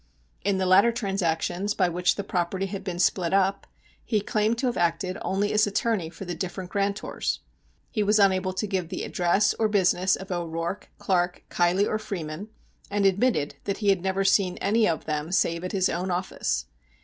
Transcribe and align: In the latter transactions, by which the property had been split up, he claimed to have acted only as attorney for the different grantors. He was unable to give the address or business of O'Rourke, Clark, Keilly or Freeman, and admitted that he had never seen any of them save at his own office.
In 0.43 0.57
the 0.57 0.65
latter 0.65 0.91
transactions, 0.91 1.75
by 1.75 1.87
which 1.87 2.15
the 2.15 2.23
property 2.23 2.65
had 2.65 2.83
been 2.83 2.97
split 2.97 3.35
up, 3.35 3.67
he 4.03 4.19
claimed 4.19 4.57
to 4.57 4.65
have 4.65 4.75
acted 4.75 5.19
only 5.21 5.53
as 5.53 5.67
attorney 5.67 6.09
for 6.09 6.25
the 6.25 6.33
different 6.33 6.71
grantors. 6.71 7.37
He 7.91 8.01
was 8.01 8.17
unable 8.17 8.51
to 8.53 8.65
give 8.65 8.89
the 8.89 9.03
address 9.03 9.53
or 9.59 9.67
business 9.67 10.15
of 10.15 10.31
O'Rourke, 10.31 10.89
Clark, 10.97 11.43
Keilly 11.51 11.87
or 11.87 11.99
Freeman, 11.99 12.49
and 12.89 13.05
admitted 13.05 13.57
that 13.65 13.77
he 13.77 13.89
had 13.89 14.01
never 14.01 14.23
seen 14.23 14.57
any 14.57 14.87
of 14.87 15.05
them 15.05 15.31
save 15.31 15.63
at 15.63 15.71
his 15.71 15.87
own 15.87 16.09
office. 16.09 16.65